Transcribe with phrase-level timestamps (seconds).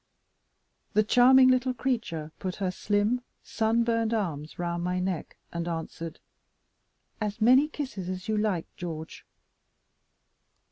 [0.93, 6.19] The charming little creature put her slim sun burned arms round my neck, and answered:
[7.21, 9.23] "As many kisses as you like, George."